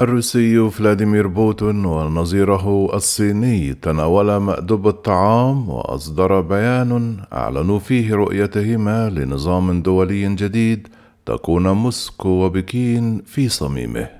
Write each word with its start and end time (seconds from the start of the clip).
الروسي 0.00 0.70
فلاديمير 0.70 1.26
بوتين 1.26 1.84
ونظيره 1.84 2.90
الصيني 2.94 3.74
تناولا 3.74 4.38
مأدب 4.38 4.88
الطعام 4.88 5.68
وأصدر 5.68 6.40
بيان 6.40 7.16
أعلنوا 7.32 7.78
فيه 7.78 8.14
رؤيتهما 8.14 9.10
لنظام 9.10 9.82
دولي 9.82 10.34
جديد 10.34 10.88
تكون 11.26 11.68
موسكو 11.68 12.28
وبكين 12.28 13.22
في 13.26 13.48
صميمه. 13.48 14.17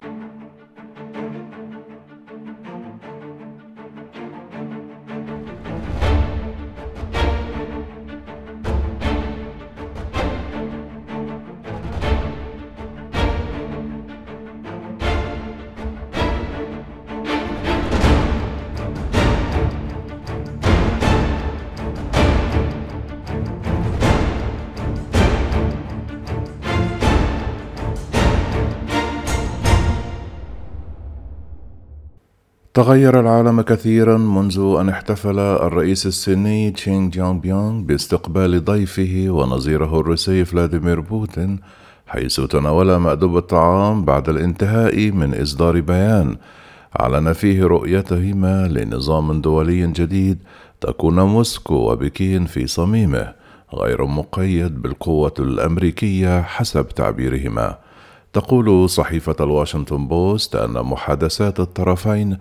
تغير 32.74 33.20
العالم 33.20 33.60
كثيرا 33.60 34.16
منذ 34.18 34.76
أن 34.80 34.88
احتفل 34.88 35.38
الرئيس 35.38 36.06
الصيني 36.06 36.70
شي 36.70 37.10
جين 37.10 37.32
بينغ 37.32 37.80
باستقبال 37.80 38.64
ضيفه 38.64 39.26
ونظيره 39.28 40.00
الروسي 40.00 40.44
فلاديمير 40.44 41.00
بوتين 41.00 41.60
حيث 42.06 42.40
تناول 42.40 42.96
مأدبة 42.96 43.36
الطعام 43.36 44.04
بعد 44.04 44.28
الانتهاء 44.28 45.10
من 45.10 45.40
إصدار 45.40 45.80
بيان. 45.80 46.36
أعلن 47.00 47.32
فيه 47.32 47.64
رؤيتهما 47.64 48.68
لنظام 48.68 49.40
دولي 49.40 49.86
جديد 49.86 50.38
تكون 50.80 51.20
موسكو 51.20 51.74
وبكين 51.74 52.44
في 52.44 52.66
صميمه 52.66 53.32
غير 53.74 54.04
مقيد 54.04 54.82
بالقوة 54.82 55.34
الأمريكية 55.38 56.42
حسب 56.42 56.88
تعبيرهما. 56.88 57.78
تقول 58.32 58.90
صحيفة 58.90 59.36
الواشنطن 59.40 60.08
بوست 60.08 60.56
أن 60.56 60.72
محادثات 60.72 61.60
الطرفين 61.60 62.38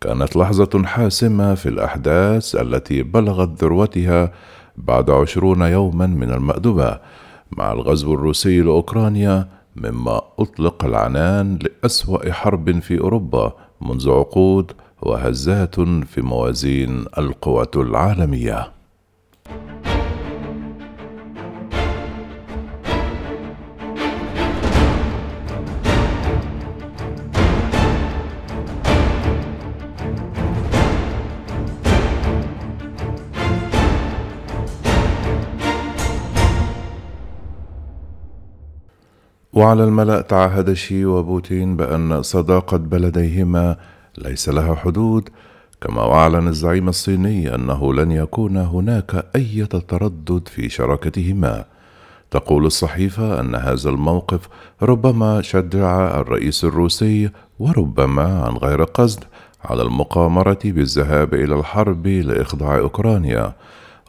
كانت 0.00 0.36
لحظة 0.36 0.82
حاسمة 0.84 1.54
في 1.54 1.68
الأحداث 1.68 2.54
التي 2.54 3.02
بلغت 3.02 3.64
ذروتها 3.64 4.32
بعد 4.76 5.10
عشرون 5.10 5.62
يوما 5.62 6.06
من 6.06 6.30
المأدبة 6.30 6.98
مع 7.50 7.72
الغزو 7.72 8.14
الروسي 8.14 8.60
لأوكرانيا 8.60 9.48
مما 9.76 10.20
أطلق 10.38 10.84
العنان 10.84 11.58
لأسوأ 11.62 12.32
حرب 12.32 12.78
في 12.78 13.00
أوروبا 13.00 13.52
منذ 13.80 14.10
عقود 14.10 14.72
وهزات 15.02 15.80
في 15.80 16.22
موازين 16.22 17.04
القوى 17.18 17.66
العالمية. 17.76 18.77
وعلى 39.58 39.84
الملأ 39.84 40.20
تعهد 40.20 40.72
شي 40.72 41.04
وبوتين 41.04 41.76
بأن 41.76 42.22
صداقة 42.22 42.76
بلديهما 42.76 43.76
ليس 44.18 44.48
لها 44.48 44.74
حدود 44.74 45.28
كما 45.80 46.12
أعلن 46.12 46.48
الزعيم 46.48 46.88
الصيني 46.88 47.54
أنه 47.54 47.94
لن 47.94 48.10
يكون 48.10 48.56
هناك 48.56 49.26
أي 49.36 49.66
تردد 49.66 50.48
في 50.48 50.68
شراكتهما. 50.68 51.64
تقول 52.30 52.66
الصحيفة 52.66 53.40
أن 53.40 53.54
هذا 53.54 53.90
الموقف 53.90 54.48
ربما 54.82 55.42
شجع 55.42 56.20
الرئيس 56.20 56.64
الروسي 56.64 57.30
وربما 57.58 58.42
عن 58.42 58.56
غير 58.56 58.84
قصد 58.84 59.24
على 59.64 59.82
المقامرة 59.82 60.58
بالذهاب 60.64 61.34
إلى 61.34 61.54
الحرب 61.54 62.06
لإخضاع 62.06 62.78
أوكرانيا 62.78 63.52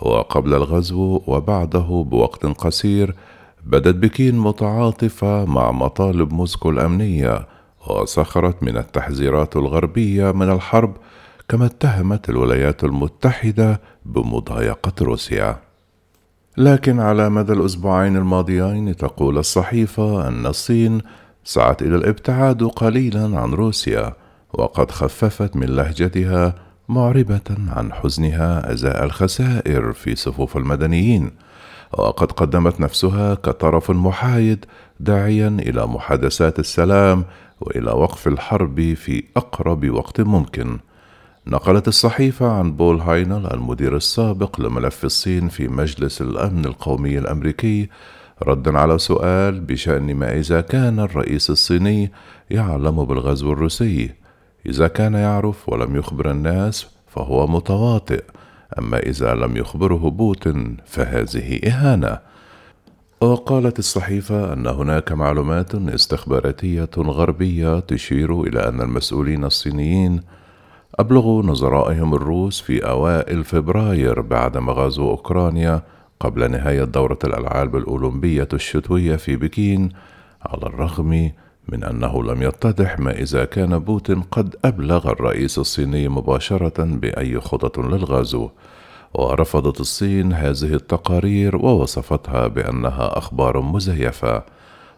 وقبل 0.02 0.54
الغزو 0.54 1.22
وبعده 1.28 2.06
بوقت 2.10 2.46
قصير 2.46 3.16
بدت 3.66 3.96
بكين 3.96 4.38
متعاطفة 4.38 5.46
مع 5.46 5.72
مطالب 5.72 6.34
موسكو 6.34 6.70
الأمنية 6.70 7.48
وسخرت 7.88 8.64
من 8.64 8.78
التحذيرات 8.78 9.56
الغربية 9.56 10.32
من 10.32 10.52
الحرب 10.52 10.98
كما 11.50 11.66
اتهمت 11.66 12.30
الولايات 12.30 12.84
المتحدة 12.84 13.82
بمضايقة 14.06 14.94
روسيا. 15.02 15.58
لكن 16.58 17.00
على 17.00 17.30
مدى 17.30 17.54
الأسبوعين 17.54 18.18
الماضيين 18.18 18.96
تقول 18.96 19.38
الصحيفة 19.38 20.28
أن 20.28 20.46
الصين 20.46 21.02
سعت 21.44 21.82
إلى 21.82 21.96
الابتعاد 21.96 22.64
قليلا 22.64 23.40
عن 23.40 23.54
روسيا 23.54 24.14
وقد 24.54 24.92
خففت 24.92 25.56
من 25.56 25.68
لهجتها 25.68 26.56
معربة 26.90 27.58
عن 27.68 27.94
حزنها 27.94 28.74
أزاء 28.74 29.04
الخسائر 29.04 29.94
في 29.94 30.16
صفوف 30.16 30.58
المدنيين. 30.58 31.32
وقد 31.94 32.32
قدمت 32.32 32.80
نفسها 32.80 33.36
كطرف 33.36 33.92
محايد 33.92 34.66
داعيا 35.00 35.48
إلى 35.48 35.88
محادثات 35.88 36.60
السلام 36.60 37.26
وإلى 37.62 37.92
وقف 37.92 38.28
الحرب 38.28 38.94
في 38.94 39.24
أقرب 39.38 39.90
وقت 39.90 40.22
ممكن. 40.22 40.80
نقلت 41.48 41.88
الصحيفة 41.88 42.52
عن 42.52 42.72
بول 42.72 43.02
هاينل 43.02 43.48
المدير 43.54 43.96
السابق 43.96 44.62
لملف 44.62 45.06
الصين 45.06 45.50
في 45.50 45.68
مجلس 45.68 46.22
الأمن 46.22 46.66
القومي 46.66 47.18
الأمريكي 47.18 47.90
ردا 48.44 48.80
على 48.80 48.98
سؤال 48.98 49.60
بشأن 49.60 50.16
ما 50.16 50.38
إذا 50.38 50.62
كان 50.62 51.00
الرئيس 51.00 51.50
الصيني 51.50 52.12
يعلم 52.50 53.06
بالغزو 53.06 53.54
الروسي. 53.54 54.12
إذا 54.66 54.88
كان 54.88 55.14
يعرف 55.14 55.70
ولم 55.70 55.96
يخبر 55.96 56.32
الناس 56.32 56.88
فهو 57.08 57.48
متواطئ. 57.48 58.24
أما 58.78 58.98
إذا 58.98 59.34
لم 59.34 59.58
يخبره 59.58 60.10
بوتين 60.10 60.78
فهذه 60.86 61.60
إهانة. 61.68 62.20
وقالت 63.22 63.80
الصحيفة 63.80 64.54
أن 64.54 64.68
هناك 64.68 65.12
معلومات 65.12 65.76
استخباراتية 65.76 66.90
غربية 66.98 67.80
تشير 67.80 68.42
إلى 68.42 68.68
أن 68.68 68.82
المسؤولين 68.82 69.46
الصينيين 69.46 70.22
أبلغوا 70.96 71.44
نظرائهم 71.44 72.14
الروس 72.14 72.62
في 72.62 72.86
أوائل 72.90 73.44
فبراير 73.44 74.22
بعد 74.22 74.58
مغازو 74.58 75.10
أوكرانيا 75.10 75.82
قبل 76.20 76.52
نهاية 76.52 76.84
دورة 76.84 77.20
الألعاب 77.24 77.76
الأولمبية 77.76 78.48
الشتوية 78.54 79.16
في 79.16 79.36
بكين 79.36 79.90
على 80.46 80.64
الرغم 80.64 81.32
من 81.72 81.84
أنه 81.84 82.24
لم 82.24 82.44
يتضح 82.44 83.00
ما 83.00 83.12
إذا 83.12 83.46
كان 83.46 83.80
بوتين 83.80 84.22
قد 84.22 84.56
أبلغ 84.66 85.10
الرئيس 85.12 85.60
الصيني 85.60 86.10
مباشرة 86.10 86.84
بأي 86.84 87.40
خطط 87.40 87.80
للغزو 87.80 88.50
ورفضت 89.14 89.80
الصين 89.80 90.34
هذه 90.34 90.74
التقارير 90.74 91.56
ووصفتها 91.56 92.48
بأنها 92.48 93.18
أخبار 93.18 93.62
مزيفة. 93.62 94.44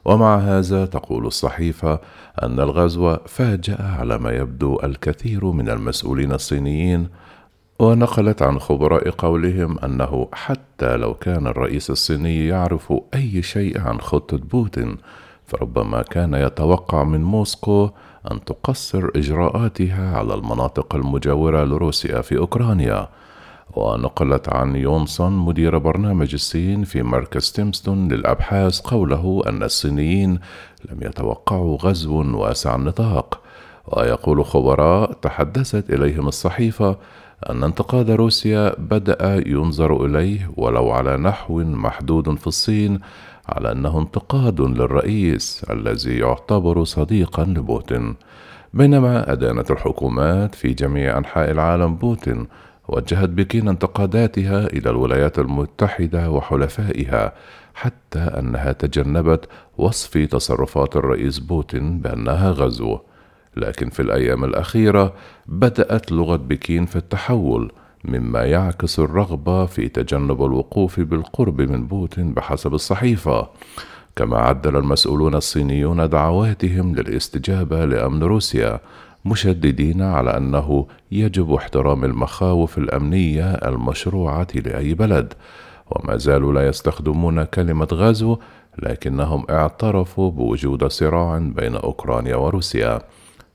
ومع 0.06 0.38
هذا 0.38 0.86
تقول 0.86 1.26
الصحيفة 1.26 2.00
أن 2.44 2.60
الغزو 2.60 3.18
فاجأ 3.26 3.84
على 4.00 4.18
ما 4.18 4.32
يبدو 4.32 4.80
الكثير 4.84 5.46
من 5.46 5.70
المسؤولين 5.70 6.32
الصينيين 6.32 7.08
ونقلت 7.80 8.42
عن 8.42 8.60
خبراء 8.60 9.10
قولهم 9.10 9.80
أنه 9.80 10.28
حتى 10.34 10.98
لو 10.98 11.14
كان 11.14 11.48
الرئيس 11.48 11.90
الصيني 11.90 12.48
يعرف 12.48 12.94
أي 13.16 13.42
شيء 13.42 13.82
عن 13.82 14.02
خطة 14.02 14.38
بوتين 14.38 14.98
فربما 15.52 16.02
كان 16.02 16.34
يتوقع 16.34 17.04
من 17.04 17.24
موسكو 17.24 17.90
أن 18.32 18.44
تقصر 18.44 19.10
إجراءاتها 19.16 20.18
على 20.18 20.34
المناطق 20.34 20.96
المجاورة 20.96 21.64
لروسيا 21.64 22.22
في 22.22 22.38
أوكرانيا. 22.38 23.08
ونقلت 23.74 24.50
عن 24.50 24.76
يونسون 24.76 25.32
مدير 25.32 25.78
برنامج 25.78 26.34
الصين 26.34 26.84
في 26.84 27.04
مركز 27.04 27.52
تيمستون 27.52 28.08
للأبحاث 28.08 28.80
قوله 28.80 29.42
أن 29.48 29.64
الصينيين 29.64 30.40
لم 30.92 30.98
يتوقعوا 31.02 31.78
غزو 31.78 32.40
واسع 32.40 32.76
النطاق. 32.76 33.42
ويقول 33.88 34.46
خبراء 34.46 35.14
تحدثت 35.14 35.90
إليهم 35.90 36.28
الصحيفة 36.28 36.98
أن 37.50 37.64
انتقاد 37.64 38.12
روسيا 38.12 38.76
بدأ 38.78 39.44
ينظر 39.48 40.06
إليه 40.06 40.52
ولو 40.58 40.92
على 40.92 41.18
نحو 41.18 41.60
محدود 41.64 42.38
في 42.38 42.48
الصين 42.48 43.00
على 43.52 43.72
أنه 43.72 44.00
انتقاد 44.00 44.62
للرئيس 44.62 45.66
الذي 45.70 46.18
يعتبر 46.18 46.84
صديقا 46.84 47.44
لبوتين. 47.44 48.16
بينما 48.74 49.32
أدانت 49.32 49.72
الحكومات 49.72 50.56
في 50.56 50.74
جميع 50.74 51.18
أنحاء 51.18 51.52
العالم 51.52 51.96
بوتين 51.96 52.48
وجهت 52.88 53.30
بكين 53.30 53.68
انتقاداتها 53.68 54.68
إلى 54.68 54.90
الولايات 54.90 55.40
المتحدة 55.40 56.32
وحلفائها 56.32 57.34
حتى 57.74 58.20
أنها 58.20 58.72
تجنبت 58.72 59.46
وصف 59.78 60.18
تصرفات 60.18 60.96
الرئيس 60.96 61.40
بوتين 61.40 62.00
بأنها 62.00 62.52
غزو. 62.52 63.00
لكن 63.58 63.90
في 63.90 64.02
الأيام 64.02 64.44
الأخيرة 64.44 65.14
بدأت 65.48 66.12
لغة 66.12 66.36
بكين 66.36 66.86
في 66.86 66.96
التحول 66.96 67.72
مما 68.06 68.46
يعكس 68.46 69.00
الرغبة 69.00 69.66
في 69.66 69.88
تجنب 69.88 70.46
الوقوف 70.46 71.00
بالقرب 71.00 71.62
من 71.62 71.88
بوتين 71.88 72.34
بحسب 72.34 72.74
الصحيفة. 72.74 73.48
كما 74.16 74.38
عدل 74.38 74.78
المسؤولون 74.78 75.36
الصينيون 75.36 76.10
دعواتهم 76.10 76.96
للاستجابة 76.96 77.86
لأمن 77.86 78.24
روسيا 78.24 78.80
مشددين 79.26 80.02
على 80.02 80.38
أنه 80.38 80.88
يجب 81.12 81.54
احترام 81.54 82.06
المخاوف 82.06 82.78
الأمنية 82.78 83.52
المشروعة 83.54 84.48
لأي 84.56 84.94
بلد. 84.94 85.34
وما 85.92 86.18
زالوا 86.18 86.54
لا 86.54 86.68
يستخدمون 86.68 87.44
كلمة 87.44 87.88
غزو 87.94 88.38
لكنهم 88.80 89.46
اعترفوا 89.50 90.32
بوجود 90.32 90.88
صراع 90.88 91.38
بين 91.38 91.76
أوكرانيا 91.76 92.36
وروسيا. 92.36 93.02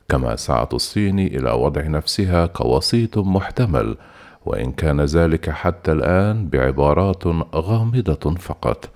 كما 0.09 0.37
سعت 0.37 0.75
الصين 0.75 1.19
إلى 1.19 1.51
وضع 1.51 1.83
نفسها 1.87 2.47
كوسيط 2.47 3.19
محتمل 3.19 3.97
وإن 4.47 4.73
كان 4.73 5.01
ذلك 5.01 5.51
حتى 5.51 5.93
الآن 5.93 6.49
بعبارات 6.49 7.27
غامضة 7.55 8.35
فقط. 8.35 8.91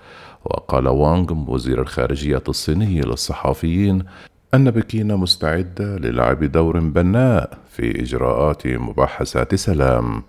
وقال 0.45 0.87
وانغ 0.87 1.51
وزير 1.51 1.81
الخارجية 1.81 2.43
الصيني 2.49 3.01
للصحافيين 3.01 4.03
أن 4.53 4.71
بكين 4.71 5.15
مستعدة 5.15 5.97
للعب 5.97 6.43
دور 6.43 6.79
بناء 6.79 7.57
في 7.69 8.01
إجراءات 8.01 8.67
مباحثات 8.67 9.55
سلام. 9.55 10.23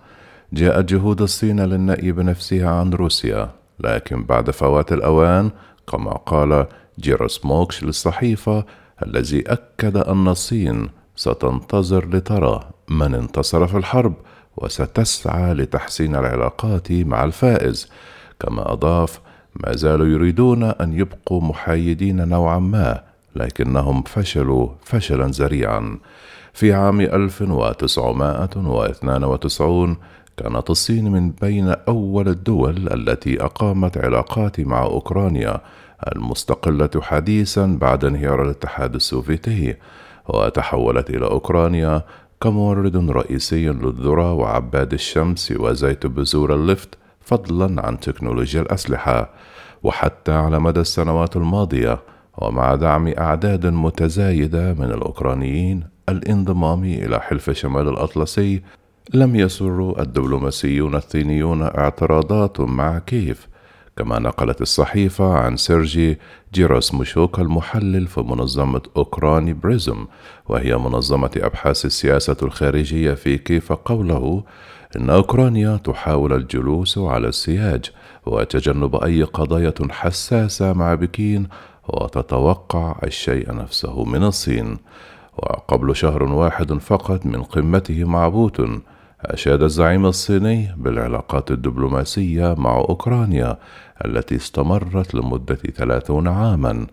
جاءت 0.53 0.85
جهود 0.85 1.21
الصين 1.21 1.59
للنأي 1.59 2.11
بنفسها 2.11 2.69
عن 2.69 2.93
روسيا 2.93 3.49
لكن 3.79 4.23
بعد 4.23 4.51
فوات 4.51 4.93
الأوان 4.93 5.51
كما 5.87 6.11
قال 6.11 6.65
جيروسموكش 6.99 7.83
للصحيفة 7.83 8.65
الذي 9.05 9.43
أكد 9.47 9.97
أن 9.97 10.27
الصين 10.27 10.89
ستنتظر 11.15 12.09
لترى 12.09 12.69
من 12.89 13.15
انتصر 13.15 13.67
في 13.67 13.77
الحرب 13.77 14.13
وستسعى 14.57 15.53
لتحسين 15.53 16.15
العلاقات 16.15 16.91
مع 16.91 17.23
الفائز. 17.23 17.89
كما 18.39 18.73
أضاف 18.73 19.19
ما 19.55 19.75
زالوا 19.75 20.07
يريدون 20.07 20.63
أن 20.63 20.93
يبقوا 20.93 21.41
محايدين 21.41 22.27
نوعا 22.27 22.59
ما 22.59 23.01
لكنهم 23.35 24.03
فشلوا 24.03 24.69
فشلا 24.83 25.27
ذريعا. 25.27 25.97
في 26.53 26.73
عام 26.73 27.01
1992 27.01 29.97
كانت 30.37 30.69
الصين 30.69 31.11
من 31.11 31.31
بين 31.31 31.75
أول 31.87 32.27
الدول 32.27 32.93
التي 32.93 33.43
أقامت 33.43 33.97
علاقات 33.97 34.59
مع 34.59 34.83
أوكرانيا 34.83 35.61
المستقلة 36.15 36.89
حديثا 37.01 37.77
بعد 37.81 38.05
انهيار 38.05 38.43
الاتحاد 38.43 38.95
السوفيتي 38.95 39.75
وتحولت 40.27 41.09
إلى 41.09 41.25
أوكرانيا 41.25 42.01
كمورد 42.43 43.09
رئيسي 43.09 43.69
للذرة 43.69 44.33
وعباد 44.33 44.93
الشمس 44.93 45.53
وزيت 45.59 46.07
بذور 46.07 46.55
اللفت 46.55 46.89
فضلا 47.21 47.85
عن 47.85 47.99
تكنولوجيا 47.99 48.61
الأسلحة 48.61 49.29
وحتى 49.83 50.31
على 50.31 50.59
مدى 50.59 50.79
السنوات 50.79 51.35
الماضية 51.35 51.99
ومع 52.37 52.75
دعم 52.75 53.07
أعداد 53.07 53.65
متزايدة 53.65 54.73
من 54.73 54.85
الأوكرانيين 54.85 55.83
الانضمام 56.09 56.83
إلى 56.83 57.19
حلف 57.19 57.49
شمال 57.49 57.87
الأطلسي 57.87 58.61
لم 59.13 59.35
يثر 59.35 60.01
الدبلوماسيون 60.01 60.95
الصينيون 60.95 61.61
اعتراضات 61.61 62.59
مع 62.61 62.99
كيف 62.99 63.47
كما 63.97 64.19
نقلت 64.19 64.61
الصحيفة 64.61 65.33
عن 65.33 65.57
سيرجي 65.57 66.19
جيروسموشوك 66.53 67.39
المحلل 67.39 68.07
في 68.07 68.21
منظمة 68.21 68.81
أوكرانيان 68.97 69.53
بريزم 69.53 70.05
وهي 70.49 70.77
منظمة 70.77 71.31
أبحاث 71.37 71.85
السياسة 71.85 72.37
الخارجية 72.43 73.13
في 73.13 73.37
كيف 73.37 73.73
قوله 73.73 74.43
إن 74.95 75.09
أوكرانيا 75.09 75.77
تحاول 75.77 76.33
الجلوس 76.33 76.97
على 76.97 77.27
السياج 77.27 77.91
وتجنب 78.25 78.95
أي 78.95 79.23
قضايا 79.23 79.73
حساسة 79.89 80.73
مع 80.73 80.93
بكين 80.95 81.47
وتتوقع 81.87 82.99
الشيء 83.03 83.55
نفسه 83.55 84.03
من 84.03 84.23
الصين. 84.23 84.77
وقبل 85.37 85.95
شهر 85.95 86.23
واحد 86.23 86.73
فقط 86.73 87.25
من 87.25 87.43
قمته 87.43 88.03
مع 88.03 88.27
بوتين 88.27 88.81
أشاد 89.25 89.61
الزعيم 89.61 90.05
الصيني 90.05 90.75
بالعلاقات 90.77 91.51
الدبلوماسية 91.51 92.55
مع 92.57 92.77
أوكرانيا 92.77 93.57
التي 94.05 94.35
استمرت 94.35 95.15
لمدة 95.15 95.55
ثلاثون 95.55 96.27
عاما. 96.27 96.87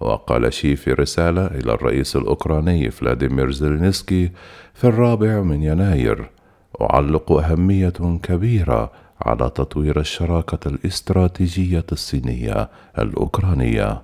وقال 0.00 0.52
شي 0.52 0.76
في 0.76 0.92
رسالة 0.92 1.46
إلى 1.46 1.72
الرئيس 1.72 2.16
الأوكراني 2.16 2.90
فلاديمير 2.90 3.50
زيلينسكي 3.50 4.30
في 4.74 4.84
الرابع 4.84 5.40
من 5.42 5.62
يناير. 5.62 6.30
أعلق 6.80 7.32
أهمية 7.32 8.18
كبيرة 8.22 8.92
على 9.22 9.50
تطوير 9.50 10.00
الشراكة 10.00 10.68
الاستراتيجية 10.68 11.84
الصينية 11.92 12.68
الأوكرانية. 12.98 14.02